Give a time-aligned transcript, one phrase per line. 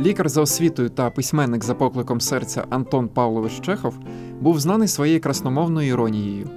[0.00, 3.94] Лікар за освітою та письменник за покликом серця Антон Павлович Чехов
[4.40, 6.50] був знаний своєю красномовною іронією.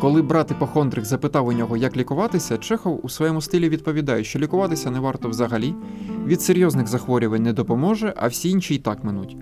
[0.00, 4.90] Коли брат іпохондрик запитав у нього, як лікуватися, Чехов у своєму стилі відповідає, що лікуватися
[4.90, 5.74] не варто взагалі,
[6.26, 9.36] від серйозних захворювань не допоможе, а всі інші й так минуть.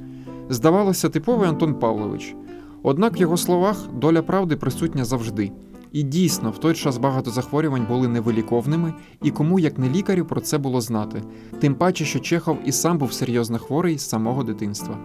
[0.48, 2.34] Здавалося, типовий Антон Павлович.
[2.82, 5.52] Однак в його словах доля правди присутня завжди.
[5.96, 10.40] І дійсно, в той час багато захворювань були невиліковними, і кому, як не лікарю, про
[10.40, 11.22] це було знати.
[11.60, 14.98] Тим паче, що Чехов і сам був серйозно хворий з самого дитинства.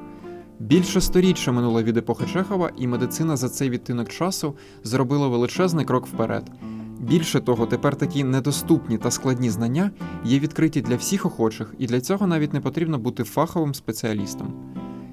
[0.60, 6.08] Більше сторіччя минуло від епохи Чехова, і медицина за цей відтинок часу зробила величезний крок
[6.08, 6.52] вперед.
[7.00, 9.92] Більше того, тепер такі недоступні та складні знання
[10.26, 14.54] є відкриті для всіх охочих, і для цього навіть не потрібно бути фаховим спеціалістом.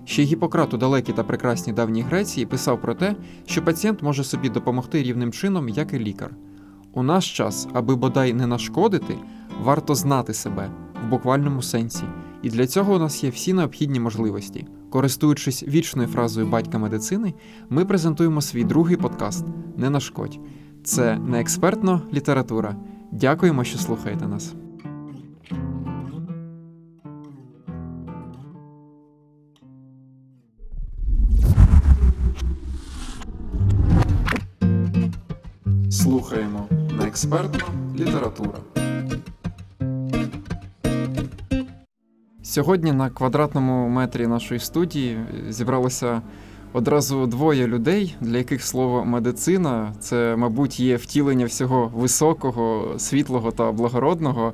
[0.09, 4.49] Ще Гіппократ у далекій та прекрасній давній Греції писав про те, що пацієнт може собі
[4.49, 6.31] допомогти рівним чином, як і лікар.
[6.93, 9.17] У наш час, аби бодай не нашкодити,
[9.63, 10.71] варто знати себе
[11.05, 12.05] в буквальному сенсі,
[12.43, 14.67] і для цього у нас є всі необхідні можливості.
[14.91, 17.35] Користуючись вічною фразою батька медицини,
[17.71, 19.45] ми презентуємо свій другий подкаст
[19.77, 20.39] Не нашкодь.
[20.85, 22.77] Це не експертно література.
[23.13, 24.55] Дякуємо, що слухаєте нас.
[36.09, 37.67] Слухаємо на експертну
[37.99, 38.59] література.
[42.43, 46.23] Сьогодні на квадратному метрі нашої студії зібралося
[46.73, 53.73] одразу двоє людей, для яких слово медицина це, мабуть, є втілення всього високого, світлого та
[53.73, 54.53] благородного.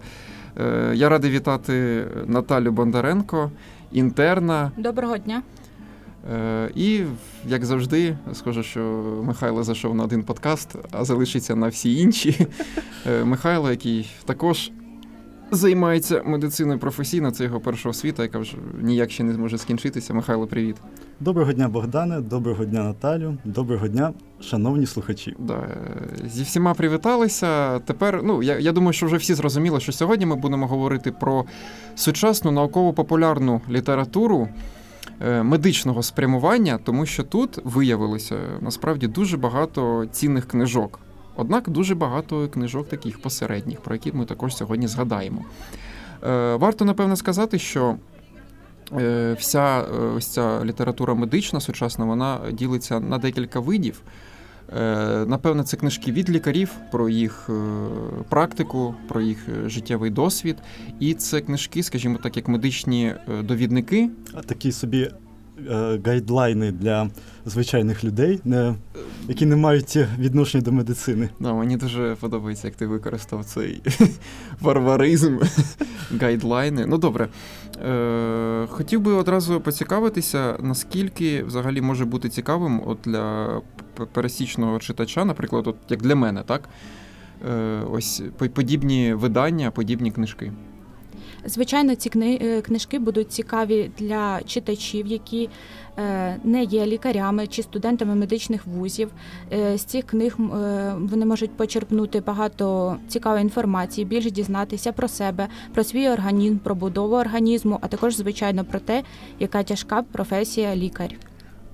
[0.61, 3.51] Е, Я радий вітати Наталю Бондаренко,
[3.93, 4.73] інтерна.
[4.77, 5.43] Доброго дня.
[6.33, 7.03] Е, І,
[7.49, 8.81] як завжди, схоже, що
[9.25, 12.47] Михайло зайшов на один подкаст, а залишиться на всі інші.
[13.07, 14.71] Е, Михайло, який також
[15.51, 20.15] займається медициною професійно, це його перша освіта, яка вже ніяк ще не зможе скінчитися.
[20.15, 20.77] Михайло, привіт.
[21.21, 25.37] Доброго дня, Богдане, доброго дня, Наталю, доброго дня, шановні слухачі.
[25.39, 27.79] Да, е, зі всіма привіталися.
[27.79, 31.45] Тепер, ну я, я думаю, що вже всі зрозуміли, що сьогодні ми будемо говорити про
[31.95, 34.49] сучасну науково-популярну літературу
[35.21, 41.01] медичного спрямування, тому що тут виявилося насправді дуже багато цінних книжок.
[41.37, 45.45] Однак дуже багато книжок таких посередніх, про які ми також сьогодні згадаємо.
[46.27, 47.97] Е, Варто напевно сказати, що
[48.93, 54.03] е, вся е, ось ця література медична сучасна вона ділиться на декілька видів.
[54.73, 57.53] Е, Напевно, це книжки від лікарів про їх е,
[58.29, 60.57] практику, про їх е, життєвий досвід.
[61.01, 63.15] І це книжки, скажімо так, як медичні
[63.45, 64.11] довідники.
[64.35, 65.11] А Такі собі
[66.05, 67.11] гайдлайни для
[67.47, 68.75] звичайних людей, не,
[69.29, 71.29] які не мають відношення до медицини.
[71.41, 73.83] Да, мені дуже подобається, як ти використав цей
[74.61, 75.39] варваризм,
[76.21, 76.87] гайдлайни.
[76.87, 77.29] Ну добре.
[77.87, 83.61] Е, хотів би одразу поцікавитися, наскільки взагалі може бути цікавим от для
[84.13, 86.69] пересічного читача, наприклад, от як для мене, так?
[87.51, 90.53] Е, ось по- подібні видання, подібні книжки.
[91.47, 95.49] Звичайно, ці кни- е, книжки будуть цікаві для читачів, які
[95.99, 99.11] е, не є лікарями чи студентами медичних вузів.
[99.75, 100.35] З цих книг
[100.99, 107.15] вони можуть почерпнути багато цікавої інформації, більше дізнатися про себе, про свій організм, про будову
[107.17, 109.03] організму, а також, звичайно, про те,
[109.39, 111.09] яка тяжка професія лікар.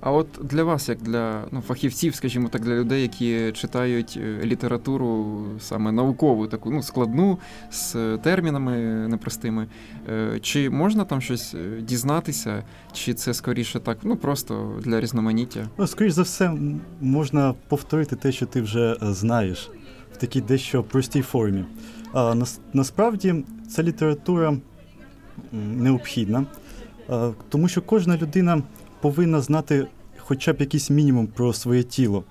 [0.01, 4.45] А от для вас, як для ну, фахівців, скажімо так, для людей, які читають е,
[4.45, 7.39] літературу саме наукову, таку ну, складну,
[7.71, 9.67] з термінами непростими,
[10.09, 15.67] е, чи можна там щось е, дізнатися, чи це скоріше так, ну просто для різноманіття?
[15.77, 16.53] Ну, скоріш за все,
[17.01, 19.69] можна повторити те, що ти вже знаєш,
[20.13, 21.65] в такій дещо простій формі.
[22.13, 24.57] А, нас, насправді ця література
[25.51, 26.45] необхідна,
[27.49, 28.61] тому що кожна людина
[29.01, 32.23] повинна знати хоча б якийсь мінімум про своє тіло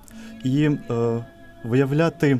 [0.43, 1.25] і е,
[1.63, 2.39] виявляти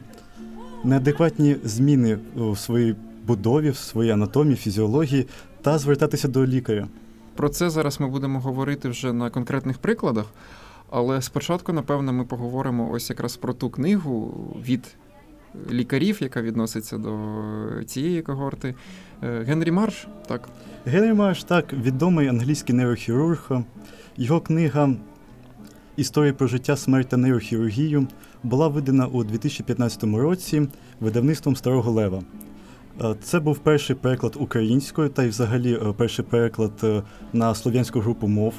[0.84, 2.96] неадекватні зміни у своїй
[3.28, 5.28] будові, в своїй анатомії, фізіології
[5.62, 6.88] та звертатися до лікаря.
[7.36, 10.26] Про це зараз ми будемо говорити вже на конкретних прикладах.
[10.90, 14.34] Але спочатку, напевно, ми поговоримо ось якраз про ту книгу
[14.66, 14.96] від
[15.72, 17.18] лікарів, яка відноситься до
[17.86, 18.76] цієї когорти.
[19.24, 20.50] Е, Генрі Марш, так,
[20.86, 23.52] Генрі Марш, так, відомий англійський нейрохірург.
[24.18, 24.94] Його книга
[25.96, 28.08] Історія про життя, смерть та нейрохірургію
[28.44, 30.68] була видана у 2015 році
[31.00, 32.22] видавництвом Старого Лева.
[33.02, 37.04] Е, Це був перший переклад українською та й взагалі е, перший переклад е,
[37.34, 38.54] на слов'янську групу мов.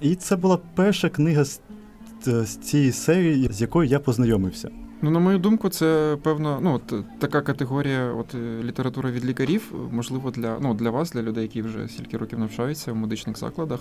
[0.00, 1.60] І це була перша книга з,
[2.24, 4.70] з цієї серії, з якою я познайомився.
[5.02, 9.72] Ну, на мою думку, це певно, ну от така категорія, от е, література від лікарів,
[9.92, 13.80] можливо, для ну для вас, для людей, які вже стільки років навчаються в медичних закладах,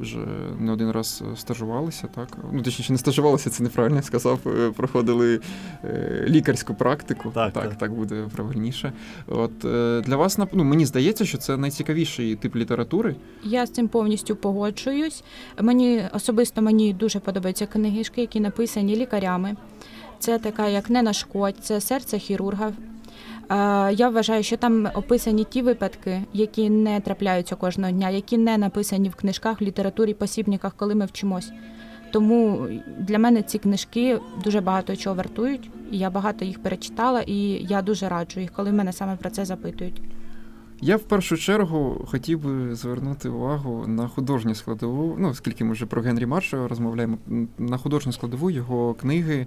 [0.00, 0.18] вже
[0.60, 4.38] не один раз стажувалися, так ну точніше, не стажувалися, це неправильно я сказав.
[4.46, 5.40] е, Проходили
[5.84, 7.30] е, лікарську практику.
[7.34, 7.78] Так, так, так.
[7.78, 8.92] так буде правильніше.
[9.26, 13.16] От е, для вас ну, мені здається, що це найцікавіший тип літератури.
[13.44, 15.24] Я з цим повністю погоджуюсь.
[15.60, 19.56] Мені особисто мені дуже подобаються книжки, які написані лікарями.
[20.18, 22.72] Це така, як не нашкодь, це серце хірурга.
[23.92, 29.08] Я вважаю, що там описані ті випадки, які не трапляються кожного дня, які не написані
[29.08, 31.52] в книжках, в літературі, посібниках, коли ми вчимось.
[32.12, 32.68] Тому
[32.98, 35.70] для мене ці книжки дуже багато чого вартують.
[35.90, 37.36] Я багато їх перечитала, і
[37.68, 40.02] я дуже раджу їх, коли мене саме про це запитують.
[40.80, 45.16] Я в першу чергу хотів би звернути увагу на художню складову.
[45.18, 47.18] Ну, оскільки ми вже про Генрі Марша розмовляємо,
[47.58, 49.46] на художню складову його книги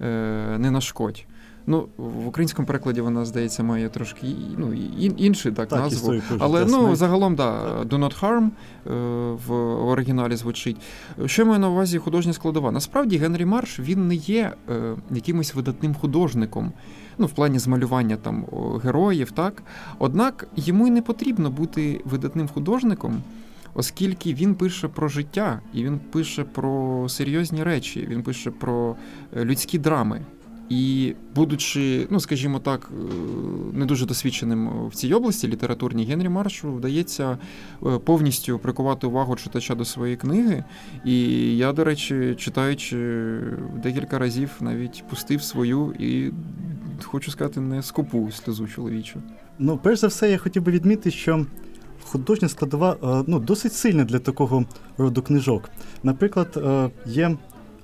[0.00, 1.24] е, не нашкодь.
[1.70, 4.26] Ну, в українському перекладі вона, здається, має трошки
[4.56, 6.14] ну, і- інший так, Так, назву.
[6.38, 8.90] Але ну, загалом, да, Do Not Harm е,
[9.46, 9.52] в
[9.86, 10.76] оригіналі звучить.
[11.26, 12.72] Що маю на увазі художня складова?
[12.72, 16.72] Насправді Генрі Марш він не є е, якимось видатним художником.
[17.18, 18.44] Ну, в плані змалювання там
[18.84, 19.62] героїв, так.
[19.98, 23.22] Однак йому й не потрібно бути видатним художником,
[23.74, 28.96] оскільки він пише про життя, і він пише про серйозні речі, він пише про
[29.36, 30.22] е, людські драми.
[30.70, 33.12] І будучи, ну скажімо так, е,
[33.72, 37.38] не дуже досвідченим в цій області літературній, Генрі Маршу вдається
[37.86, 40.64] е, повністю прикувати увагу читача до своєї книги.
[41.04, 41.16] І
[41.56, 42.96] я, до речі, читаючи
[43.82, 46.32] декілька разів, навіть пустив свою і
[47.02, 49.22] хочу сказати, не скупу сльозу чоловічу.
[49.58, 51.46] Ну, перш за все, я хотів би відмітити, що
[52.02, 54.64] художня складова е, ну, досить сильна для такого
[54.98, 55.70] роду книжок.
[56.02, 56.64] Наприклад,
[57.06, 57.36] є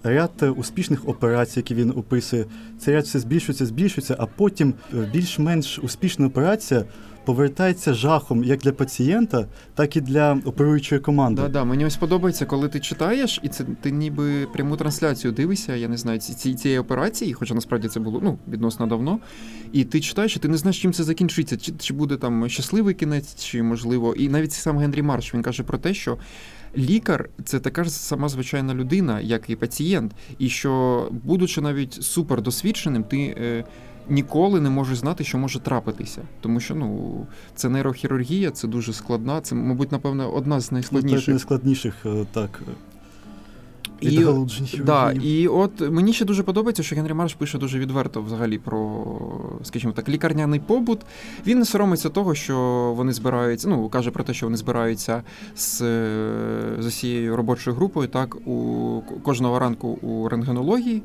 [0.03, 2.45] ряд е, успішних операцій, які він описує.
[2.79, 6.85] Цей ряд все збільшується, збільшується, а потім е, більш-менш успішна операція
[7.27, 11.43] повертається жахом як для пацієнта, так і для оперуючої команди.
[11.43, 15.75] Да, да, мені ось подобається, коли ти читаєш, і це ти ніби пряму трансляцію дивишся,
[15.77, 19.19] я не знаю, ці, ці- цієї операції, хоча насправді це було ну, відносно давно.
[19.73, 21.57] І ти читаєш, і ти не знаєш, чим це закінчиться.
[21.57, 24.15] Чи, чи буде там щасливий кінець, чи можливо.
[24.15, 26.19] І навіть сам Генрі Марш він каже про те, що.
[26.77, 33.05] Лікар це така ж сама звичайна людина, як і пацієнт, і що, будучи навіть супердосвідченим,
[33.05, 33.65] ти е,
[34.09, 36.23] ніколи не можеш знати, що може трапитися.
[36.41, 40.75] Тому що ну, це нейрохірургія, це дуже складна, це, мабуть, напевно, одна з Ну, це
[40.75, 42.63] найскладніших найскладніших е, так.
[44.01, 44.17] І-
[44.85, 49.05] Да, і от мені ще дуже подобається, що Генрі Марш пише дуже відверто взагалі про,
[49.63, 51.01] скажімо так, лікарняний побут.
[51.47, 52.57] Він не соромиться того, що
[52.97, 55.23] вони збираються, ну каже про те, що вони збираються
[55.57, 55.79] з,
[56.79, 61.03] з усією робочою групою, так у кожного ранку у рентгенології.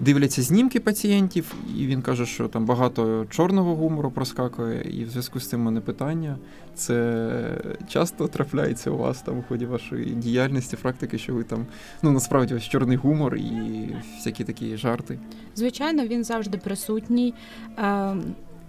[0.00, 5.40] Дивляться знімки пацієнтів, і він каже, що там багато чорного гумору проскакує, і в зв'язку
[5.40, 6.38] з цим мене питання.
[6.74, 11.66] Це часто трапляється у вас там у ході вашої діяльності, практики, що ви там
[12.02, 15.18] ну насправді ось чорний гумор і всякі такі жарти.
[15.54, 17.34] Звичайно, він завжди присутній.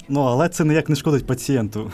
[0.10, 1.92] Е, Ну, але це ніяк не шкодить пацієнту.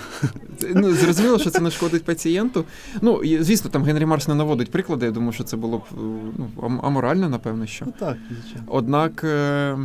[0.75, 2.63] Ну зрозуміло, що це не шкодить пацієнту.
[3.01, 5.05] Ну і звісно, там Генрі Марс не наводить приклади.
[5.05, 5.95] Я думаю, що це було б е,
[6.37, 7.85] ну аморально, напевно, що.
[7.85, 8.67] Ну так, звичайно.
[8.67, 9.77] Однак, е,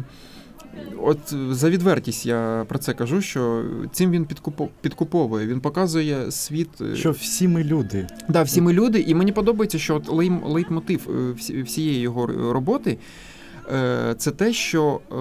[1.02, 1.18] от
[1.50, 4.26] за відвертість я про це кажу, що цим він
[4.80, 5.46] підкуповує.
[5.46, 6.68] Він показує світ.
[6.80, 8.06] е, Що всі ми люди.
[8.28, 10.08] Да, всі ми люди, і мені подобається, що от
[10.44, 11.08] лейтмотив
[11.50, 12.98] е, всієї його роботи
[13.72, 15.14] е, це те, що е,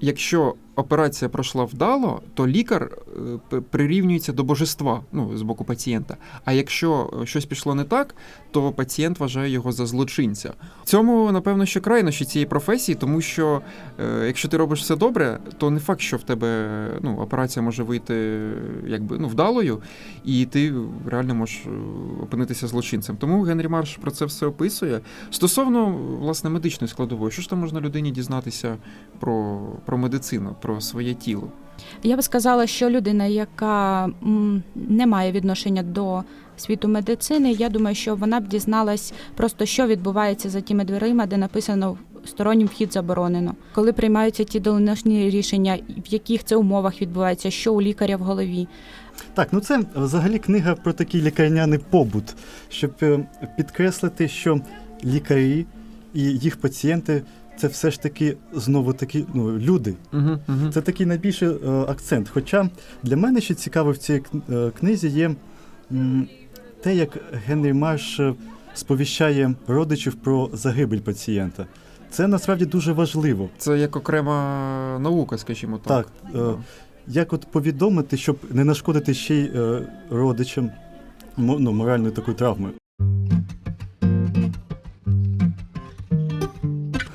[0.00, 2.90] якщо операція пройшла вдало, то лікар
[3.52, 6.16] е, прирівнюється до божества ну, з боку пацієнта.
[6.44, 8.14] А якщо е, щось пішло не так,
[8.50, 10.52] то пацієнт вважає його за злочинця.
[10.84, 13.60] Цьому, напевно, що крайнощі цієї професії, тому що
[14.00, 17.82] е, якщо ти робиш все добре, то не факт, що в тебе ну, операція може
[17.82, 18.48] вийти
[18.86, 19.82] якби ну, вдалою,
[20.24, 20.74] і ти
[21.06, 21.62] реально можеш
[22.22, 23.16] опинитися злочинцем.
[23.16, 25.00] Тому Генрі Марш про це все описує.
[25.30, 25.86] Стосовно
[26.20, 28.76] власне медичної складової, що ж там можна людині дізнатися
[29.20, 31.48] про, про медицину, про своє тіло?
[32.02, 34.10] Я би сказала, що людина, яка
[34.74, 36.22] не має відношення до
[36.56, 41.36] світу медицини, я думаю, що вона б дізналась просто, що відбувається за тими дверима, де
[41.36, 43.54] написано стороннім вхід заборонено.
[43.74, 48.68] Коли приймаються ті доленосні рішення, в яких це умовах відбувається, що у лікаря в голові.
[49.34, 52.34] Так, ну це взагалі книга про такий лікарняний побут,
[52.68, 54.60] щоб е, підкреслити, що
[55.04, 55.66] лікарі
[56.14, 57.22] і їх пацієнти
[57.58, 59.94] це все ж таки знову таки ну, люди.
[60.12, 60.70] Угу, угу.
[60.72, 62.28] Це такий найбільший е, акцент.
[62.28, 62.70] Хоча
[63.02, 65.34] для мене ще цікаво в цій е, книзі є
[65.92, 66.28] м,
[66.82, 68.34] те, як Генрі Марш е,
[68.74, 71.66] сповіщає родичів про загибель пацієнта.
[72.10, 73.48] Це насправді дуже важливо.
[73.58, 76.06] Це як окрема наука, скажімо так.
[76.06, 76.54] Так, е,
[77.06, 80.70] як от повідомити, щоб не нашкодити ще й е, родичам
[81.36, 82.74] ну, моральною такою травмою.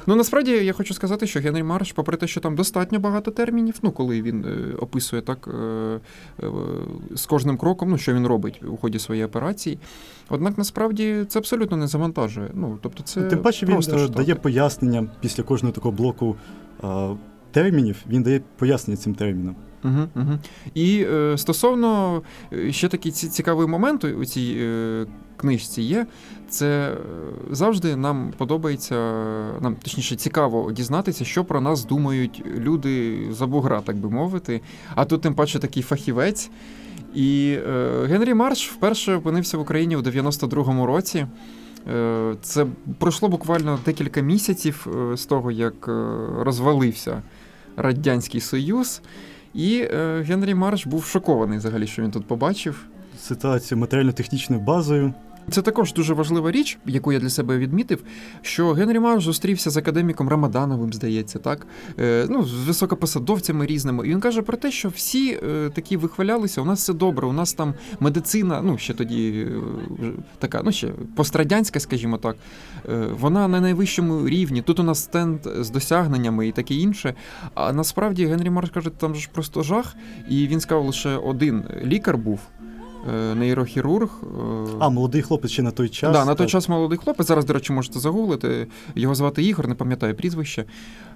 [0.10, 3.76] Ну насправді я хочу сказати, що Генрі Марш, попри те, що там достатньо багато термінів,
[3.82, 6.00] ну коли він е, описує так е,
[6.44, 6.48] е,
[7.16, 9.80] з кожним кроком, ну що він робить у ході своєї операції.
[10.30, 12.50] Однак насправді це абсолютно не завантажує.
[12.54, 16.36] Ну тобто, це Тим паче він дає пояснення після кожного такого блоку
[17.52, 19.56] термінів, він дає пояснення цим термінам.
[19.84, 20.40] Угу, угу.
[20.74, 22.22] І е, стосовно
[22.54, 25.06] е, ще такий цікавий момент у цій е,
[25.38, 26.08] книжці є.
[26.50, 26.98] Це е,
[27.52, 28.96] завжди нам подобається,
[29.62, 34.62] нам точніше цікаво дізнатися, що про нас думають люди за бугра, так би мовити.
[34.96, 36.52] А тут тим паче такий фахівець.
[37.16, 41.26] І е, Генрі Марш вперше опинився в Україні у 92-му році.
[41.94, 42.66] Е, Це
[43.00, 45.88] пройшло буквально декілька місяців з того, як
[46.40, 47.22] розвалився
[47.80, 49.02] Радянський Союз.
[49.54, 52.86] І е, Генрі Марш був шокований взагалі, що він тут побачив.
[53.20, 55.14] Ситуацію матеріально-технічною базою.
[55.52, 58.04] Це також дуже важлива річ, яку я для себе відмітив,
[58.42, 61.68] що Генрі Марш зустрівся з академіком Рамадановим, здається, так
[62.00, 64.08] е, ну з високопосадовцями різними.
[64.08, 66.62] І він каже про те, що всі е, такі вихвалялися.
[66.62, 69.48] У нас все добре, у нас там медицина, ну ще тоді
[70.04, 72.36] е, така, ну ще пострадянська, скажімо так.
[73.20, 74.62] Вона на найвищому рівні.
[74.62, 77.14] Тут у нас стенд з досягненнями і таке інше.
[77.54, 79.96] А насправді Генрі Марш каже, там ж просто жах.
[80.30, 82.40] І він сказав, лише один лікар був.
[83.14, 84.10] Е, Нейрохірург.
[84.24, 84.28] е,
[84.80, 86.14] А, молодий хлопець ще на той час.
[86.14, 86.50] да, на той так.
[86.50, 87.28] час молодий хлопець.
[87.28, 88.68] Зараз, до речі, можете загуглити.
[88.96, 90.66] Його звати Ігор, не пам'ятаю прізвище.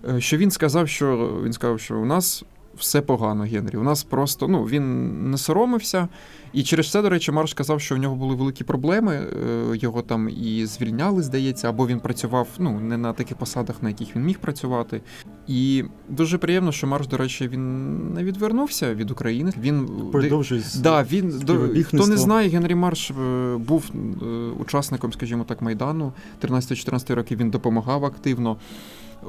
[0.10, 2.44] Е, Що він сказав, що він сказав, що у нас
[2.78, 3.78] все погано, Генрі.
[3.78, 6.08] У нас просто ну він не соромився.
[6.54, 9.28] І через це, до речі, Марш сказав, що у нього були великі проблеми.
[9.74, 14.16] Його там і звільняли, здається, або він працював ну не на таких посадах, на яких
[14.16, 15.02] він міг працювати.
[15.48, 19.52] І дуже приємно, що Марш, до речі, він не відвернувся від України.
[19.62, 23.14] Він Продовжує Да, він до хто не знає, Генрі Марш е,
[23.58, 24.26] був е,
[24.60, 26.14] учасником, скажімо так, майдану.
[26.42, 28.58] 13-14 років він допомагав активно.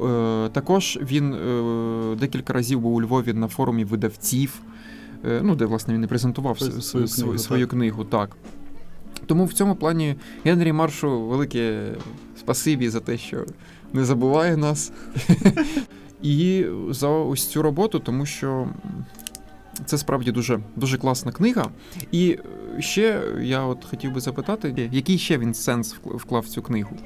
[0.04, 4.60] Е, Також він е, декілька разів був у Львові на форумі видавців,
[5.24, 7.70] е, ну де власне він і презентував Свою свою, книгу, свою так.
[7.70, 8.04] книгу.
[8.04, 8.36] Так.
[9.26, 11.92] Тому в цьому плані Генрі Маршу велике
[12.38, 13.44] спасибі за те, що
[13.92, 14.92] не забуває нас.
[16.24, 18.68] І за ось цю роботу, тому що
[19.84, 21.70] це справді дуже, дуже класна книга.
[22.12, 22.38] І
[22.78, 26.96] е, ще я от хотів би запитати, який ще він сенс вклав в цю книгу?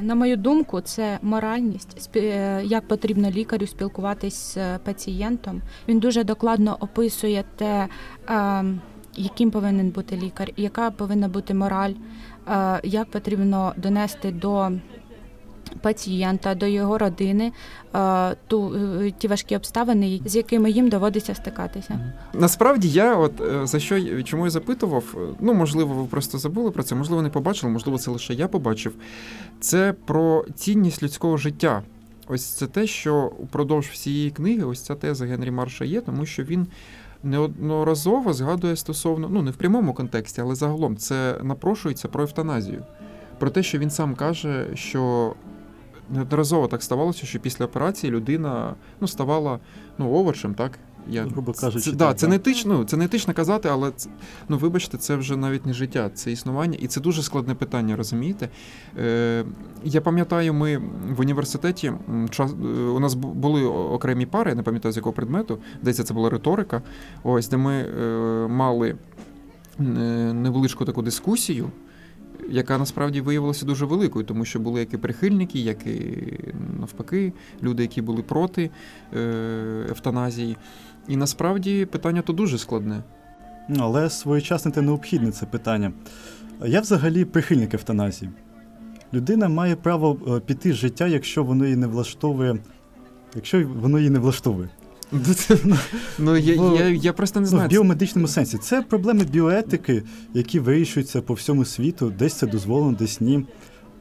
[0.00, 5.62] На мою думку, це моральність, е, як потрібно лікарю спілкуватись з пацієнтом.
[5.88, 7.88] Він дуже докладно описує те,
[8.28, 8.64] е,
[9.16, 11.92] яким повинен бути лікар, яка повинна бути мораль,
[12.48, 14.72] е, як потрібно донести до
[15.82, 17.52] пацієнта, до його родини
[17.94, 22.00] е, ту, е, ті важкі обставини, з якими їм доводиться стикатися.
[22.34, 25.04] Насправді я, от е, за що чому я запитував,
[25.40, 28.94] ну можливо, ви просто забули про це, можливо, не побачили, можливо, це лише я побачив.
[29.60, 31.82] Це про цінність людського життя.
[32.26, 36.42] Ось це те, що упродовж всієї книги, ось ця теза Генрі Марша є, тому що
[36.42, 36.66] він
[37.22, 42.84] неодноразово згадує стосовно, ну не в прямому контексті, але загалом це напрошується про евтаназію.
[43.38, 45.34] Про те, що він сам каже, що
[46.10, 49.58] неодноразово так ставалося, що після операції людина ну, ставала
[49.98, 50.78] ну, овочем, так?
[51.08, 53.68] Я, Грубо це- кажучи, це, да, так, це не етично, ну, це не етично казати,
[53.72, 54.10] але це,
[54.48, 58.48] ну, вибачте, це вже навіть не життя, це існування, і це дуже складне питання, розумієте?
[58.98, 59.44] Е,
[59.84, 60.76] я пам'ятаю, ми
[61.16, 61.92] в університеті
[62.30, 66.04] час, е, у нас бу- були окремі пари, я не пам'ятаю з якого предмету, здається,
[66.04, 66.82] це була риторика,
[67.24, 68.96] ось де ми е, мали
[69.80, 69.82] е,
[70.32, 71.70] невеличку таку дискусію.
[72.50, 76.18] Яка насправді виявилася дуже великою, тому що були як і прихильники, як і
[76.80, 78.70] навпаки, люди, які були проти
[79.16, 79.20] е,
[79.90, 80.56] евтаназії.
[81.08, 83.02] І насправді питання то дуже складне.
[83.68, 85.92] Ну, Але своєчасне та необхідне це питання.
[86.66, 88.30] Я взагалі прихильник евтаназії.
[89.14, 92.58] Людина має право е, піти з життя, якщо воно її не влаштовує.
[93.34, 94.68] Якщо воно її не влаштовує.
[96.18, 98.58] Ну я, Бо- я, я просто не Ну, в біомедичному сенсі.
[98.58, 100.02] Це проблеми біоетики,
[100.34, 103.46] які вирішуються по всьому світу, десь це дозволено, десь ні.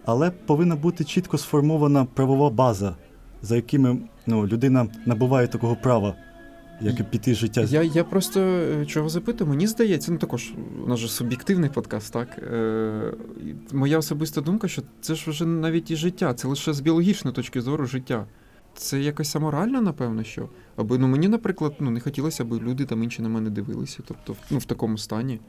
[0.06, 2.96] Але повинна бути чітко сформована правова база,
[3.42, 3.98] за якими
[4.28, 6.16] ну, людина набуває такого права,
[6.82, 7.62] як і піти життя.
[7.62, 10.54] Я, я просто е, чого запитую, мені здається, ну також
[10.86, 12.28] у нас же суб'єктивний подкаст, так.
[12.38, 13.14] Е,
[13.72, 17.62] моя особиста думка, що це ж вже навіть і життя, це лише з біологічної точки
[17.62, 18.26] зору життя.
[18.76, 20.50] Це якось аморально, напевно, що.
[20.76, 24.36] Аби ну мені, наприклад, ну не хотілося, аби люди там інші на мене дивилися, тобто
[24.52, 25.40] ну, в такому стані.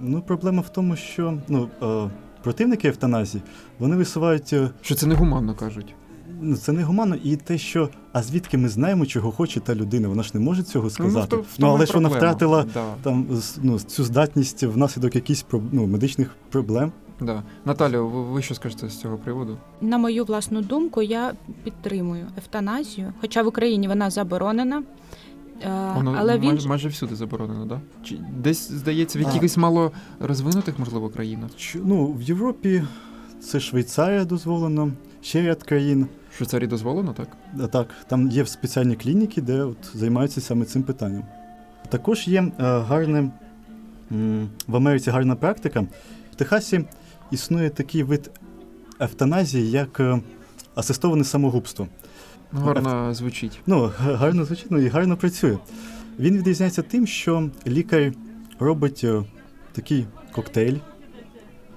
[0.00, 2.10] Ну, проблема в тому, що ну, е,
[2.42, 3.42] противники евтаназії
[3.78, 4.52] вони висувають.
[4.52, 5.94] е, Що це негуманно кажуть.
[6.40, 10.08] ну, це не гуманно, і те, що а звідки ми знаємо, чого хоче та людина,
[10.08, 11.36] вона ж не може цього сказати.
[11.36, 12.32] в Ну, але ж вона проблема.
[12.32, 13.26] втратила Да, там
[13.62, 16.92] ну, цю здатність внаслідок якихось ну, медичних проблем.
[17.20, 17.42] Да.
[17.64, 19.56] Наталю, ви, ви що скажете з цього приводу?
[19.80, 21.32] На мою власну думку, я
[21.64, 24.82] підтримую евтаназію, хоча в Україні вона заборонена.
[25.62, 27.80] Е, Воно але він майже, майже всюди заборонено, да?
[28.04, 29.24] Чи десь здається, в А.
[29.26, 31.50] якихось мало розвинутих, можливо, країнах.
[31.56, 32.82] Що, ну, в Європі
[33.40, 34.92] це Швейцарія дозволено,
[35.22, 36.06] ще ряд країн.
[36.32, 37.28] В Швейцарії дозволено, так?
[37.60, 41.22] А Так, там є спеціальні клініки, де от займаються саме цим питанням.
[41.88, 43.30] Також є е, гарне
[44.12, 45.80] м, в Америці гарна практика.
[46.32, 46.84] В Техасі
[47.32, 48.30] існує такий вид
[49.00, 50.20] евтаназії, як е,
[50.74, 51.88] асистоване самогубство.
[52.52, 53.60] Гарно гарно звучить.
[53.66, 55.58] Ну, гарно звучить, ну і гарно працює.
[56.18, 58.12] Він відрізняється тим, що лікар
[58.58, 59.24] робить е,
[59.72, 60.76] такий коктейль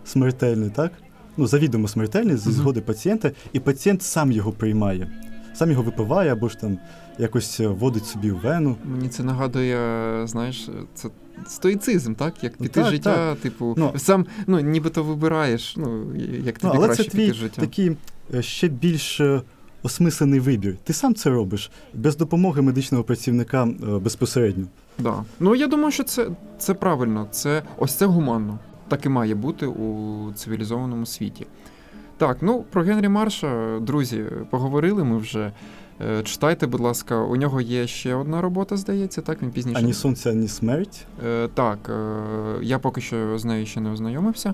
[0.06, 0.92] смертельний, так?
[1.38, 5.12] Ну, завідомо смертельний зі згоди пацієнта, і пацієнт сам його приймає.
[5.56, 6.78] Сам його випиває або ж там
[7.18, 8.76] якось е, вводить собі в вену.
[8.86, 9.78] Мені це нагадує,
[10.28, 11.10] знаєш, це
[11.48, 12.44] стоїцизм, так?
[12.44, 13.40] Як піти Так, життя, так.
[13.40, 13.94] типу, Ну.
[13.98, 17.62] сам ну, нібито вибираєш, ну, як Ну, тобі але краще це твій з життя.
[17.62, 17.98] такий
[18.34, 19.42] е, ще більш е,
[19.84, 20.78] осмислений вибір.
[20.84, 23.66] Ти сам це робиш без допомоги медичного працівника
[24.02, 24.66] безпосередньо.
[25.00, 25.24] Да.
[25.40, 28.60] Ну я думаю, що це, це правильно, це ось це гуманно.
[28.88, 31.46] Так і має бути у цивілізованому світі.
[32.18, 35.52] Так, ну про Генрі Марша, друзі, поговорили ми вже.
[36.02, 39.80] Е, Читайте, будь ласка, у нього є ще одна робота, здається, так він пізніше.
[39.80, 41.06] Ані сонця, ані смерть.
[41.26, 42.24] Е, так, е,
[42.62, 44.54] я поки що з нею ще не ознайомився.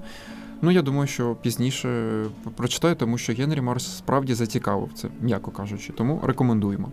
[0.62, 2.24] Ну, я думаю, що пізніше
[2.56, 5.94] прочитаю, тому що Генрі Марс справді зацікавив це, м'яко кажучи.
[5.94, 6.92] Тому рекомендуємо.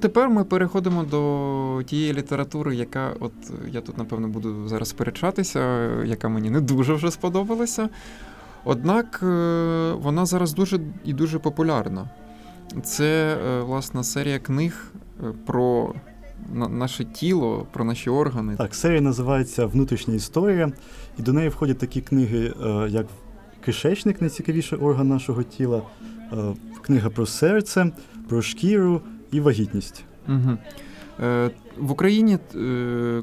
[0.00, 3.32] Тепер ми переходимо до тієї літератури, яка, от
[3.72, 7.88] я тут, напевно, буду зараз сперечатися, яка мені не дуже вже сподобалася.
[8.64, 9.26] Однак е,
[9.92, 12.10] вона зараз дуже і дуже популярна.
[12.82, 15.94] Це, е, власне, серія книг е, про
[16.54, 18.56] наше тіло, про наші органи.
[18.56, 20.72] Так, серія називається Внутрішня історія,
[21.18, 22.52] і до неї входять такі книги,
[22.88, 23.06] як
[23.64, 25.82] Кишечник, найцікавіший орган нашого тіла,
[26.82, 27.92] книга про серце,
[28.28, 30.04] про шкіру і вагітність.
[30.28, 30.58] Угу.
[31.20, 33.22] Е, в Україні е,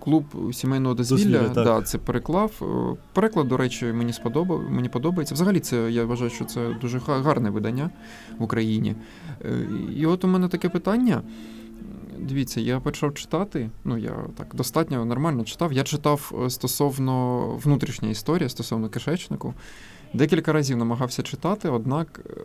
[0.00, 2.52] клуб сімейного дозвілля, Дозвілля, да, це переклав.
[2.62, 5.34] Е, Переклад, до речі, мені сподобав, мені подобається.
[5.34, 7.90] Взагалі, це я вважаю, що це дуже гарне видання
[8.38, 8.94] в Україні.
[9.44, 11.22] Е, і от у мене таке питання.
[12.18, 13.70] Дивіться, я почав читати.
[13.84, 15.72] Ну, я так достатньо нормально читав.
[15.72, 19.54] Я читав е, стосовно внутрішня історія, стосовно кишечнику.
[20.14, 22.40] Декілька разів намагався читати, однак е,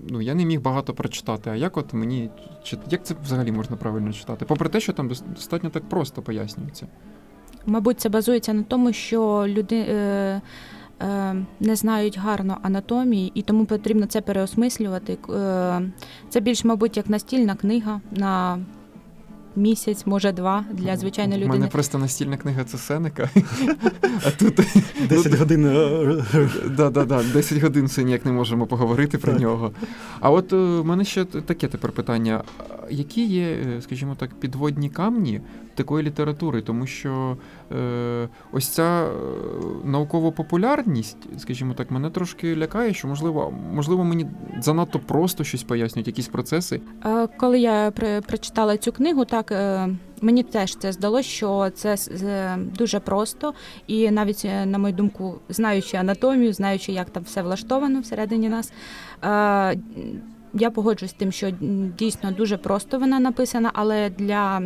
[0.00, 1.50] ну, я не міг багато прочитати.
[1.50, 2.30] А як от мені
[2.90, 4.44] як це взагалі можна правильно читати?
[4.44, 6.86] Попри те, що там достатньо так просто пояснюється.
[7.66, 10.40] Мабуть, це базується на тому, що люди е,
[11.02, 15.18] е, не знають гарно анатомії, і тому потрібно це переосмислювати.
[15.30, 15.90] Е,
[16.28, 18.58] це більш, мабуть, як настільна книга на
[19.56, 23.30] місяць, може два для звичайної У мене просто настільна книга це Сенека.
[24.26, 24.60] А тут
[25.08, 25.70] 10 годин е,
[26.34, 29.72] е, да, да, да, 10 годин це ніяк не можемо поговорити про нього.
[30.20, 32.42] А от у мене ще таке тепер питання:
[32.90, 35.40] які є, е, скажімо так, підводні камні
[35.78, 36.62] такої літератури?
[36.62, 37.36] Тому що
[37.72, 39.10] е, ось ця е,
[39.84, 44.26] наукова популярність, скажімо так, мене трошки лякає, що можливо, можливо, мені
[44.60, 46.80] занадто просто щось пояснюють, якісь процеси.
[47.06, 49.88] Е, Коли я при- прочитала цю книгу, так е,
[50.20, 51.96] мені теж це здалося, що це
[52.78, 53.54] дуже просто,
[53.86, 58.72] і навіть, на мою думку, знаючи анатомію, знаючи, як там все влаштовано всередині нас.
[60.54, 61.50] Я погоджуюсь з тим, що
[61.98, 64.62] дійсно дуже просто вона написана, але для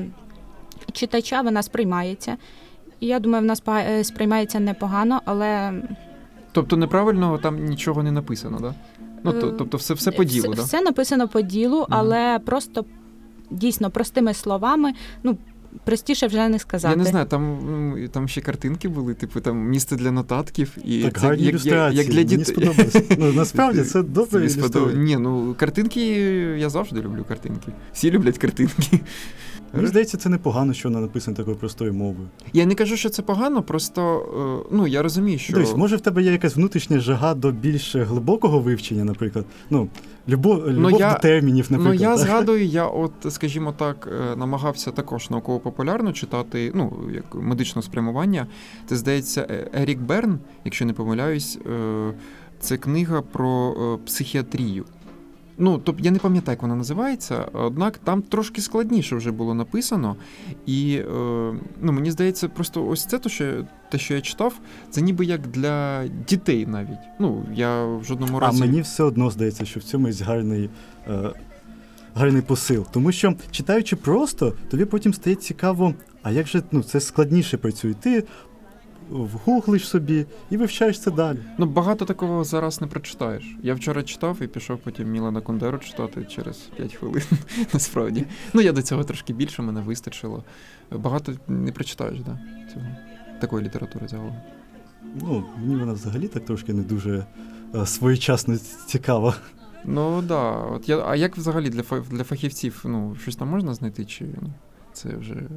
[0.93, 2.37] читача вона сприймається.
[3.01, 5.73] І я думаю, вона е, сприймається непогано, але
[6.53, 8.75] Тобто неправильно там нічого не написано, да?
[9.25, 10.63] Ну, то, Е, тобто все, все по ділу, все, да?
[10.63, 12.85] все написано по ділу, але просто
[13.51, 15.39] дійсно простими словами, ну
[15.85, 16.93] простіше вже не сказати.
[16.99, 21.21] Я не знаю, там, там ще картинки були, типу там місце для нотатків і так
[21.21, 21.99] це гарні як, як, ілюстрації.
[21.99, 22.45] як для Мені дітей.
[22.45, 22.97] сподобалось.
[23.19, 24.49] Ну, насправді це добре.
[24.95, 26.01] Ні, ну картинки
[26.59, 27.73] я завжди люблю картинки.
[27.93, 29.01] Всі люблять картинки.
[29.75, 32.29] Мені здається, це непогано, що вона написана такою простою мовою.
[32.53, 34.27] Я не кажу, що це погано, просто
[34.63, 37.97] е, ну я розумію, що Дивись, може в тебе є якась внутрішня жага до більш
[37.97, 39.45] глибокого вивчення, наприклад.
[39.71, 39.89] Ну,
[40.29, 42.01] любов, любов я- до термінів, Ну, наприклад.
[42.01, 42.27] я так?
[42.27, 48.47] згадую, я от, скажімо так, е, намагався також науково-популярно читати, ну, як медичне спрямування.
[48.87, 51.59] Це, здається, Е- Ерік Берн, якщо не помиляюсь,
[52.61, 53.75] це книга про
[54.07, 54.85] психіатрію.
[55.59, 60.17] Ну, тобто я не пам'ятаю, як вона називається, однак там трошки складніше вже було написано.
[60.67, 61.05] І е,
[61.81, 64.55] ну, мені здається, просто ось це те, що, те, що я читав,
[64.91, 66.99] це ніби як для дітей навіть.
[67.19, 70.71] Ну, я в жодному А мені все одно здається, що в цьому є гарний,
[71.09, 71.31] е,
[72.15, 72.87] гарний посил.
[72.93, 77.95] Тому що читаючи просто, тобі потім стає цікаво, а як же ну, це складніше працює.
[77.95, 78.25] Ти
[79.13, 81.39] вгуглиш собі і вивчаєш це далі.
[81.59, 83.57] Ну, багато такого зараз не прочитаєш.
[83.63, 87.23] Я вчора читав і пішов потім Мілана Кундеру читати через 5 хвилин.
[87.73, 88.25] Насправді.
[88.53, 90.45] Ну, я до цього трошки більше, мене вистачило.
[90.91, 92.39] Багато не прочитаєш, да,
[92.73, 92.87] цього.
[93.41, 94.37] Такої літератури загалом.
[95.21, 97.27] Ну, мені вона взагалі так трошки не дуже
[97.75, 99.35] е, своєчасно цікава.
[99.85, 100.51] Ну да.
[100.51, 104.51] От я, а як взагалі для для фахівців ну, щось там можна знайти, чи ну,
[104.93, 105.49] це вже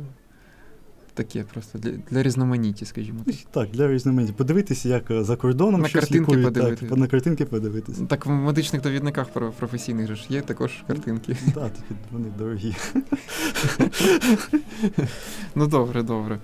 [1.15, 3.35] таке просто для, для різноманіті, скажімо так.
[3.51, 4.33] Так, для різноманітті.
[4.33, 6.85] Подивитися, як е, за кордоном На щось картинки лікують, подивитися.
[6.89, 8.05] так, на картинки подивитися.
[8.05, 11.37] Так в медичних довідниках про- професійних же ж є також картинки.
[11.55, 12.75] Так, тільки вони дорогі.
[15.55, 16.39] Ну добре, добре.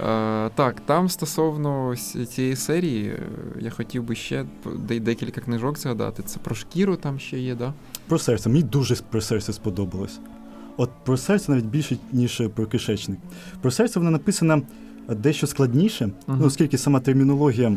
[0.00, 1.94] Е, так, там стосовно
[2.28, 3.22] цієї серії, е,
[3.60, 4.44] я хотів би ще
[5.00, 6.22] декілька книжок згадати.
[6.22, 7.74] Це про шкіру там ще є, да?
[8.08, 8.48] Про серце.
[8.48, 10.20] Мені дуже про серце сподобалось.
[10.76, 13.18] От про серце навіть більше, ніж про кишечник.
[13.62, 14.62] Про серце вона написана
[15.08, 16.38] дещо складніше, Мгм.
[16.40, 17.68] ну, оскільки сама термінологія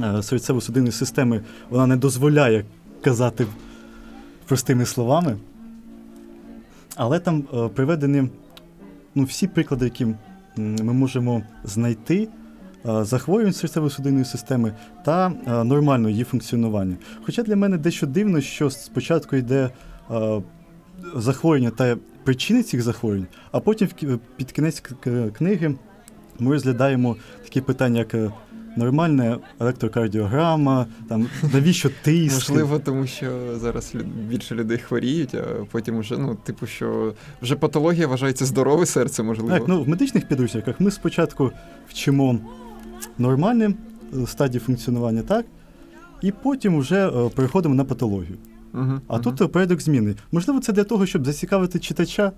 [0.00, 1.40] е, серцево-судинної системи
[1.70, 2.64] вона не дозволяє
[3.02, 3.46] казати
[4.46, 5.36] простими словами.
[6.96, 8.28] Але там е, приведені
[9.14, 10.06] ну, всі приклади, які
[10.56, 12.28] ми можемо знайти
[12.88, 14.72] е, захворювань серцево-судинної системи
[15.04, 15.28] та
[15.64, 16.96] нормального її функціонування.
[17.26, 19.70] Хоча для мене дещо дивно, що спочатку йде
[21.16, 23.88] захворювання та причини цих захворювань, а потім
[24.36, 24.82] під кінець
[25.32, 25.74] книги
[26.38, 28.30] ми розглядаємо такі питання, як е,
[28.76, 32.34] нормальна електрокардіограма, там навіщо тиск.
[32.34, 33.94] Можливо, тому що зараз
[34.28, 39.50] більше людей хворіють, а потім вже, ну, типу, що вже патологія вважається здорове серце, можливо.
[39.50, 41.50] Так, ну в медичних підручниках ми спочатку
[41.88, 42.38] вчимо
[43.18, 45.46] нормальні е, стадії функціонування, так?
[46.22, 48.36] І потім вже е, переходимо на патологію.
[48.74, 50.14] Угу, А тут е, порядок зміни.
[50.32, 52.32] Можливо, це для того, щоб зацікавити читача.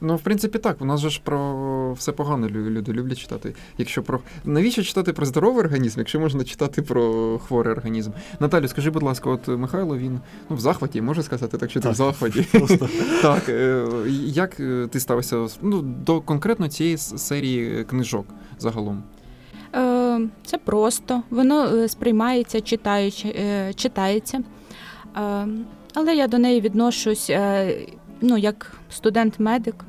[0.00, 0.82] Ну, в принципі, так.
[0.82, 3.54] У нас же ж про все погано люди люблять читати.
[3.78, 8.10] Якщо про навіщо читати про здоровий організм, якщо можна читати про хворий організм?
[8.40, 11.90] Наталю, скажи, будь ласка, от Михайло він ну в захваті, може сказати так, що ти
[11.90, 12.42] в захваті.
[12.52, 12.88] Просто
[13.22, 13.86] Так, е,
[14.26, 18.26] як е, ти ставишся ну, до конкретно цієї серії книжок
[18.58, 19.02] загалом?
[19.74, 23.34] Е, Це просто, воно сприймається, читаючи,
[23.74, 24.40] читається.
[25.18, 25.48] Е,
[25.94, 27.74] Але я до неї відношусь е,
[28.20, 29.84] ну, як студент-медик.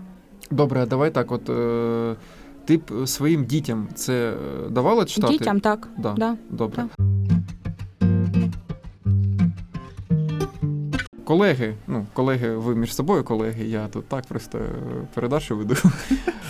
[0.51, 2.15] Добре, давай так, от е,
[2.65, 4.33] ти б своїм дітям це
[4.69, 5.33] давала читати?
[5.33, 5.87] Дітям так.
[5.97, 6.13] Да.
[6.13, 6.35] Да.
[6.49, 6.85] Добре.
[11.29, 14.61] Колеги, ну, колеги, ви між собою колеги, я тут так просто е,
[15.13, 15.75] передачу веду.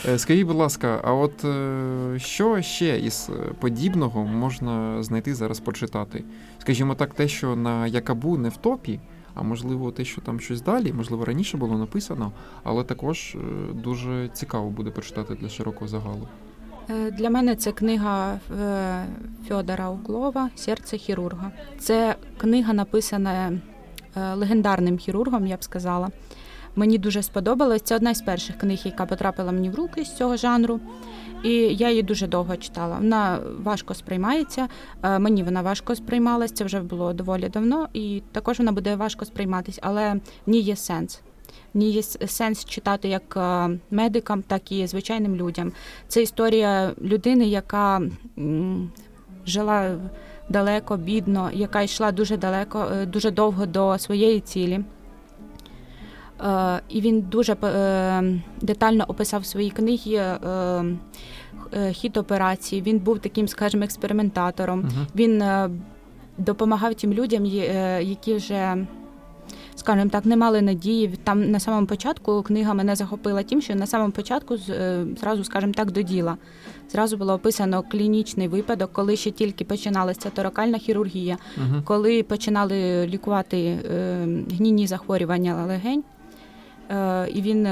[0.09, 6.23] Е, Скажіть, будь ласка, а от е, що ще із подібного можна знайти зараз почитати?
[6.59, 8.99] Скажімо так, те, що на Якабу не в топі,
[9.33, 12.31] а можливо, те, що там щось далі, можливо, раніше було написано,
[12.63, 13.37] але також
[13.73, 16.27] дуже цікаво буде почитати для широкого загалу.
[17.17, 18.39] Для мене це книга
[19.47, 21.51] Фьодора Углова Серце хірурга.
[21.79, 23.51] Це книга написана
[24.15, 26.09] легендарним хірургом, я б сказала.
[26.75, 27.81] Мені дуже сподобалось.
[27.81, 30.79] Це одна з перших книг, яка потрапила мені в руки з цього жанру.
[31.43, 32.97] І я її дуже довго читала.
[32.97, 34.67] Вона важко сприймається.
[35.03, 39.25] е, Мені вона важко сприймалась, це вже було доволі давно, і також вона буде важко
[39.25, 40.13] сприйматись, але
[40.45, 41.21] в ній є сенс.
[41.73, 45.71] В ній є сенс читати як е, медикам, так і звичайним людям.
[46.07, 48.01] Це історія людини, яка
[49.45, 49.95] жила
[50.49, 54.79] далеко, бідно, яка йшла дуже далеко, е, дуже довго до своєї цілі.
[56.41, 60.21] Е, І він дуже е, детально описав в своїй книгі
[61.91, 62.81] хід операції.
[62.81, 64.79] Він був таким, скажімо, експериментатором.
[64.79, 65.05] Угу.
[65.15, 65.43] Він
[66.37, 67.45] допомагав тим людям,
[68.01, 68.85] які вже,
[69.79, 71.13] скажімо так, не мали надії.
[71.23, 75.73] Там на самому початку книга мене захопила тим, що на самому початку е, зразу, скажімо
[75.73, 76.37] так, до діла.
[76.91, 81.81] Зразу було описано клінічний випадок, коли ще тільки починалася торакальна хірургія, Угу.
[81.85, 86.03] коли починали лікувати е, гнійні захворювання легень.
[86.91, 87.67] Е, і він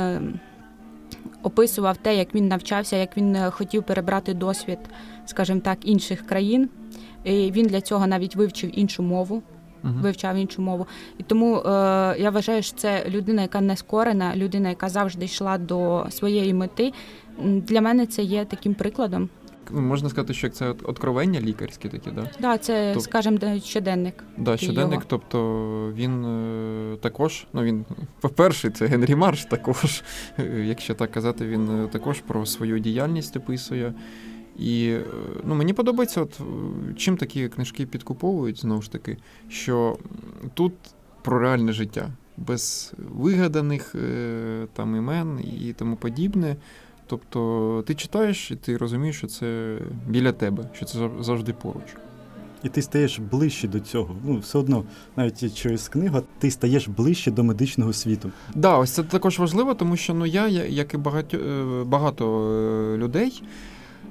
[1.43, 4.79] описував те, як він навчався, як він хотів перебрати досвід,
[5.25, 6.69] скажімо так, інших країн.
[7.23, 9.43] І він для цього навіть вивчив іншу мову,
[9.83, 9.93] Угу.
[10.01, 10.87] вивчав іншу мову.
[11.17, 11.61] І тому е,
[12.19, 16.93] я вважаю, що це людина, яка не скорена, людина, яка завжди йшла до своєї мети.
[17.43, 19.29] Для мене це є таким прикладом.
[19.71, 22.29] можна сказати, що це откровення лікарські такі, да?
[22.39, 24.23] Да, це, Тоб- скажімо, щоденник.
[24.37, 25.05] Да, щоденник, його.
[25.07, 27.85] тобто він е, також, ну він,
[28.21, 30.03] по-перше, це Генрі Марш також,
[30.63, 33.93] якщо так казати, він е, також про свою діяльність описує.
[34.57, 34.97] І
[35.43, 36.39] ну, мені подобається, от,
[36.97, 39.17] чим такі книжки підкуповують, знову ж таки,
[39.49, 39.97] що
[40.53, 40.73] тут
[41.21, 46.55] про реальне життя, без вигаданих е, там імен і тому подібне.
[47.07, 51.95] Тобто ти читаєш і ти розумієш, що це біля тебе, що це завжди поруч.
[52.63, 54.15] І ти стаєш ближче до цього.
[54.25, 54.83] Ну, все одно,
[55.15, 58.31] навіть через книгу, ти стаєш ближче до медичного світу.
[58.55, 62.97] Да, ось це також важливо, тому що ну я, як і багато, е, багато е,
[62.97, 63.43] людей,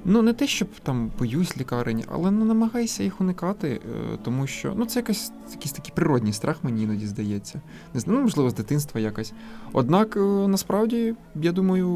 [0.07, 4.73] ну не те, щоб там боюсь лікарень, але ну намагаюся їх уникати, е, тому що
[4.75, 7.61] ну це якась якийсь такий природній страх, мені іноді здається.
[7.93, 9.33] Не знаю, ну можливо, з дитинства якось.
[9.73, 11.87] Однак, е, насправді, я думаю,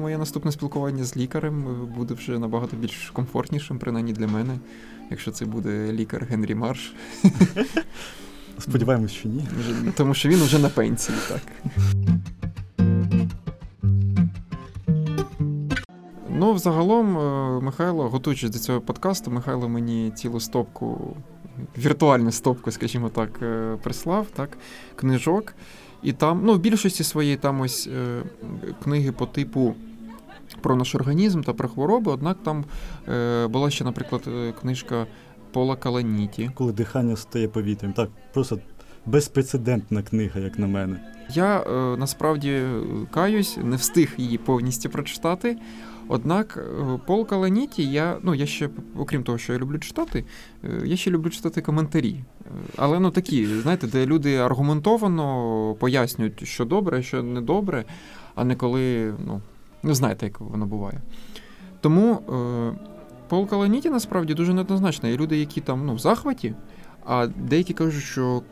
[0.00, 4.58] моє наступне спілкування з лікарем е, буде вже набагато більш комфортнішим, принаймні для мене,
[5.10, 6.94] якщо це буде лікар Генрі Марш,
[8.58, 9.48] Сподіваємось, що ні.
[9.96, 11.72] Тому що він уже на пенсії, так.
[16.38, 21.16] Ну, взагалом, е, Михайло, готуючись до цього подкасту, Михайло мені цілу стопку,
[21.78, 24.58] віртуальну стопку, скажімо так, е, прислав, так,
[24.96, 25.54] книжок.
[26.02, 28.22] І там, ну, в більшості своєї там ось е,
[28.84, 29.74] книги по типу
[30.60, 32.64] про наш організм та про хвороби, однак там
[33.08, 34.22] е, була ще, наприклад,
[34.60, 35.06] книжка
[35.52, 36.50] Пола Каланіті.
[36.54, 37.92] Коли дихання стає повітрям.
[37.92, 38.58] Так, просто
[39.06, 41.00] безпрецедентна книга, як на мене.
[41.34, 42.62] Я е, насправді
[43.10, 45.56] каюсь, не встиг її повністю прочитати.
[46.08, 48.68] Однак е, Пол Каланіті, я, ну, я ще,
[48.98, 50.24] окрім того, що я люблю читати,
[50.64, 52.16] е, я ще люблю читати коментарі.
[52.40, 57.84] Е, Але ну такі, знаєте, де люди аргументовано пояснюють, що добре, що не добре,
[58.34, 59.40] а не коли, ну,
[59.82, 61.00] ну знаєте, як воно буває.
[61.80, 62.22] Тому
[63.28, 65.08] Пол Каланіті насправді дуже неоднозначно.
[65.08, 66.54] Є люди, які там ну, в захваті,
[67.06, 68.42] а деякі кажуть, що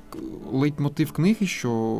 [0.53, 1.99] лейтмотив книги, що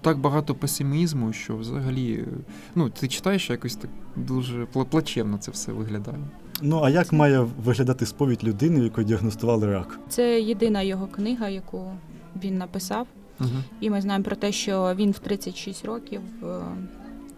[0.00, 2.26] так багато песимізму, що взагалі, е,
[2.74, 6.18] ну, ти читаєш якось так дуже плачевно це все виглядає.
[6.62, 9.98] Ну, а як має виглядати сповідь людини, в якої діагностували рак?
[10.08, 11.90] Це єдина його книга, яку
[12.42, 13.06] він написав.
[13.40, 13.50] Угу.
[13.80, 16.46] І ми знаємо про те, що він в 36 років е,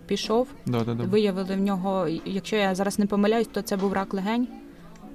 [0.06, 0.48] пішов.
[0.66, 1.04] Да, да, да.
[1.04, 4.48] Виявили в нього, якщо я зараз не помиляюсь, то це був рак легень.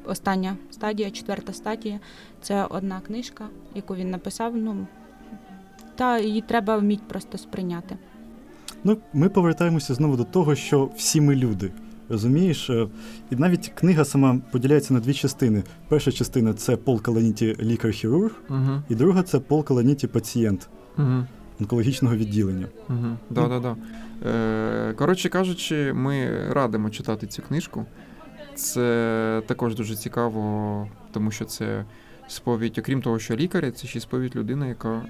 [0.05, 1.99] Остання стадія, четверта стадія.
[2.41, 4.55] Це одна книжка, яку він написав.
[4.55, 4.87] Ну
[5.99, 7.97] та її треба вміти просто сприйняти.
[8.83, 11.71] Ну, ми повертаємося знову до того, що всі ми люди.
[12.09, 12.69] Розумієш?
[12.69, 12.87] Е,
[13.31, 15.63] І навіть книга сама поділяється на дві частини.
[15.87, 18.81] Перша частина це Пол Каланіті лікар-хірург, Угу.
[18.89, 21.25] і друга це Пол Каланіті пацієнт Угу.
[21.59, 22.67] онкологічного відділення.
[22.89, 23.17] Угу.
[23.29, 23.75] Да, да, да.
[24.29, 27.85] Е, коротше кажучи, ми радимо читати цю книжку.
[28.55, 31.85] Це також дуже цікаво, тому що це
[32.27, 35.01] сповідь, окрім того, що лікаря, це ще сповідь людини, яка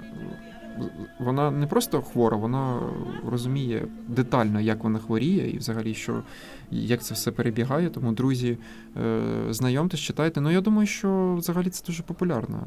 [1.20, 2.80] вона не просто хвора, вона
[3.28, 6.24] розуміє детально, як вона хворіє, і взагалі, що
[6.72, 7.90] як це все перебігає.
[7.90, 8.58] Тому, друзі,
[8.98, 10.42] е, знайомтесь, читайте.
[10.42, 12.60] Ну, я думаю, що взагалі це дуже популярна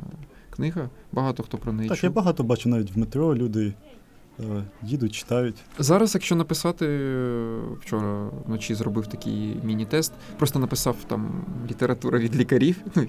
[0.51, 0.89] книга.
[1.13, 2.05] Багато хто про неї Так, чув.
[2.05, 3.75] я багато бачу навіть в метро, люди
[4.41, 4.43] е,
[4.83, 5.57] їдуть, читають.
[5.79, 12.77] Зараз, якщо написати е, вчора вночі зробив такий міні-тест, просто написав там література від лікарів,
[12.95, 13.07] ну,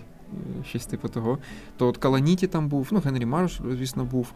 [0.66, 1.38] щось типу того.
[1.78, 4.34] То от Каланіті там був, ну, Генрі Марш, звісно, був.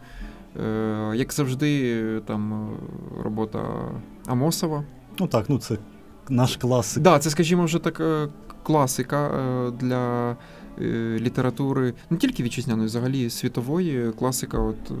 [0.64, 1.82] Е, як завжди,
[2.16, 2.76] е, там е,
[3.22, 3.60] робота
[4.26, 4.84] Амосова.
[5.18, 5.78] Ну так, ну це
[6.28, 7.02] наш класик.
[7.02, 8.28] Да, це, скажімо, вже така
[8.62, 10.36] класика е, для е,
[11.20, 14.94] літератури не тільки вітчизняної, взагалі світової, класика от, е,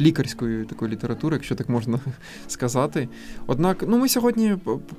[0.00, 2.00] лікарської такої літератури, якщо так можна
[2.48, 3.08] сказати.
[3.46, 4.56] Однак, ну ми сьогодні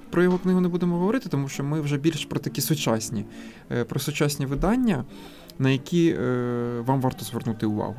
[0.09, 3.25] про його книгу не будемо говорити, тому що ми вже більш про такі сучасні,
[3.71, 5.03] е, про сучасні видання,
[5.59, 7.95] на які е, вам варто звернути увагу.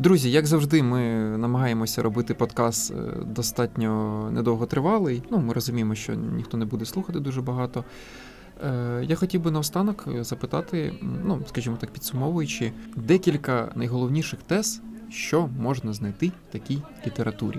[0.00, 1.00] Друзі, як завжди, ми
[1.38, 5.22] намагаємося робити подкаст е, достатньо недовготривалий.
[5.30, 7.84] Ну, ми розуміємо, що ніхто не буде слухати дуже багато.
[8.64, 15.48] Е, Я хотів би наостанок е, запитати, ну, скажімо так, підсумовуючи, декілька найголовніших тез, що
[15.58, 17.58] можна знайти в такій літературі.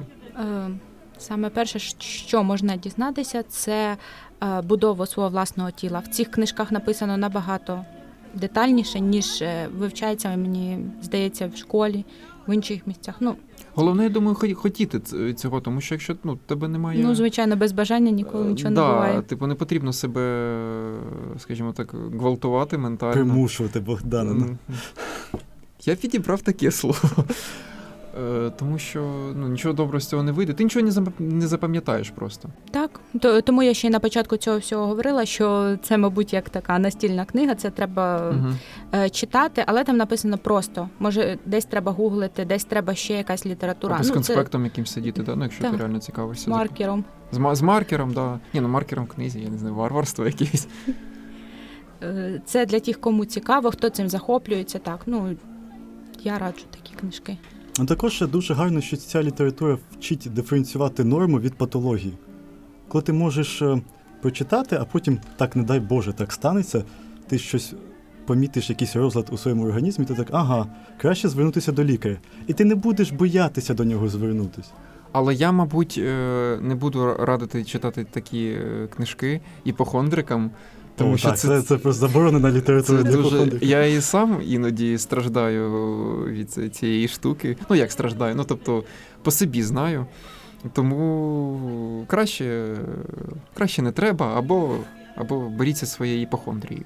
[1.18, 3.98] Саме перше, що можна дізнатися, це
[4.64, 6.00] будову свого власного тіла.
[6.00, 7.86] В цих книжках написано набагато
[8.34, 9.44] детальніше, ніж
[9.78, 12.06] вивчається, мені здається, в школі,
[12.48, 13.16] в інших місцях.
[13.20, 13.36] Ну,
[13.76, 15.00] Головне, я думаю, хо- хотіти
[15.34, 17.04] цього, тому що якщо ну, тебе немає.
[17.04, 19.22] ну звичайно, без бажання ніколи нічого Е, да, не буває.
[19.22, 20.22] Типу, не потрібно себе,
[21.38, 23.14] скажімо так, гвалтувати ментально.
[23.14, 24.34] Примушувати Богдана.
[24.34, 24.58] Ну,
[25.86, 26.98] Я підібрав таке слово.
[28.20, 29.00] Е, тому що
[29.36, 30.54] ну, нічого доброго з цього не вийде.
[30.54, 32.50] Ти нічого не не запам'ятаєш просто.
[32.72, 36.50] Так, то, тому я ще й на початку цього всього говорила, що це, мабуть, як
[36.50, 39.10] така настільна книга, це треба Угу.
[39.10, 40.90] читати, але там написано просто.
[41.00, 43.96] Може, десь треба гуглити, десь треба ще якась література.
[43.96, 45.36] Або з Ну, це конспектом яким сидіти, да?
[45.36, 45.72] ну, якщо Так.
[45.72, 46.50] ти реально цікавишся.
[46.50, 47.06] маркером.
[47.32, 48.40] З, з маркером, да.
[48.54, 50.68] Ні, ну маркером в книзі, я не знаю, варварство якесь.
[52.04, 54.80] Е, Це для тих, кому цікаво, хто цим захоплюється.
[54.80, 55.36] Так, ну
[56.24, 57.38] я раджу такі книжки.
[57.80, 62.14] А також дуже гарно, що ця література вчить диференціювати норму від патології.
[62.88, 63.82] Коли ти можеш е,
[64.22, 66.84] прочитати, а потім, так не дай Боже, так станеться,
[67.28, 67.74] ти щось
[68.26, 72.18] помітиш, якийсь розлад у своєму організмі, ти так, ага, краще звернутися до лікаря.
[72.48, 74.70] І ти не будеш боятися до нього звернутися.
[75.12, 80.52] Але я, мабуть, е, не буду радити читати такі е, книжки іпохондрикам,
[80.96, 84.98] тому О, що так, це, це, просто заборонена література Це дуже я і сам іноді
[84.98, 85.72] страждаю
[86.28, 87.58] від цієї штуки.
[87.70, 88.36] Ну як страждаю?
[88.36, 88.84] Ну тобто
[89.24, 90.06] по собі знаю.
[90.74, 92.76] Тому краще,
[93.54, 94.76] краще не треба, або,
[95.16, 96.86] або боріться своєю іпохондрією.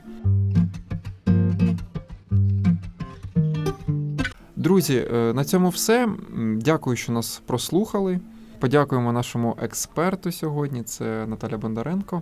[4.55, 6.09] Друзі, е, на цьому все.
[6.55, 8.19] Дякую, що нас прослухали.
[8.59, 12.21] Подякуємо нашому експерту сьогодні, це Наталя Бондаренко.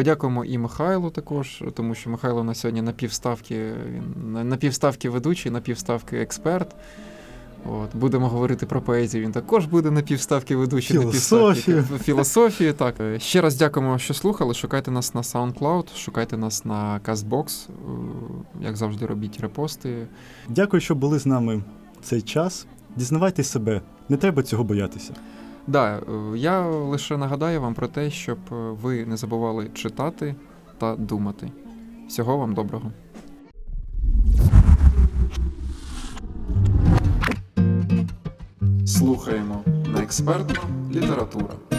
[0.00, 5.10] Подякуємо і Михайлу також, тому що Михайло на сьогодні на півставки, він на- на півставки
[5.10, 6.74] ведучий, на півставки експерт.
[7.70, 9.24] От, будемо говорити про поезію.
[9.24, 11.76] Він також буде на півставки ведучий, на Філософію.
[11.76, 12.72] півставки філософії.
[12.72, 14.54] Так, Е, ще раз дякуємо, що слухали.
[14.54, 17.68] Шукайте нас на SoundCloud, шукайте нас на CastBox.
[17.68, 20.06] Е, Як завжди, робіть репости.
[20.48, 21.62] Дякую, що були з нами
[22.02, 22.66] цей час.
[22.96, 25.14] Дізнавайтесь себе, не треба цього боятися.
[25.66, 30.34] Да, е, я лише нагадаю вам про те, щоб е, ви не забували читати
[30.78, 31.50] та думати.
[32.08, 32.92] Всього вам доброго.
[38.86, 41.75] Слухаємо на експертну літературу.